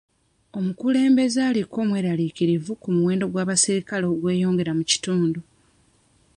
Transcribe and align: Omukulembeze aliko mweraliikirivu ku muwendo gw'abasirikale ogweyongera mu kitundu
Omukulembeze 0.57 1.39
aliko 1.49 1.77
mweraliikirivu 1.89 2.71
ku 2.81 2.87
muwendo 2.95 3.25
gw'abasirikale 3.33 4.05
ogweyongera 4.13 4.71
mu 4.77 4.83
kitundu 4.91 5.39